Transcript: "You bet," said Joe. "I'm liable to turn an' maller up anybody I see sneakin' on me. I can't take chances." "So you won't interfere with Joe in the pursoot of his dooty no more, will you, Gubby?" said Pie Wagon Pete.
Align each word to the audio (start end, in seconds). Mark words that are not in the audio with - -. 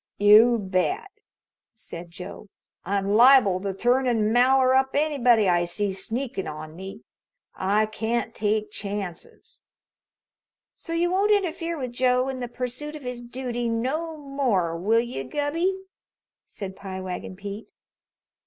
"You 0.17 0.57
bet," 0.57 1.11
said 1.75 2.09
Joe. 2.09 2.47
"I'm 2.83 3.07
liable 3.07 3.59
to 3.61 3.71
turn 3.71 4.07
an' 4.07 4.33
maller 4.33 4.75
up 4.75 4.95
anybody 4.95 5.47
I 5.47 5.65
see 5.65 5.91
sneakin' 5.93 6.47
on 6.47 6.75
me. 6.75 7.03
I 7.53 7.85
can't 7.85 8.33
take 8.33 8.71
chances." 8.71 9.61
"So 10.73 10.93
you 10.93 11.11
won't 11.11 11.29
interfere 11.31 11.77
with 11.77 11.91
Joe 11.93 12.29
in 12.29 12.39
the 12.39 12.47
pursoot 12.47 12.95
of 12.95 13.03
his 13.03 13.21
dooty 13.21 13.69
no 13.69 14.17
more, 14.17 14.75
will 14.75 14.99
you, 15.01 15.23
Gubby?" 15.23 15.71
said 16.47 16.75
Pie 16.75 16.99
Wagon 17.01 17.35
Pete. 17.35 17.71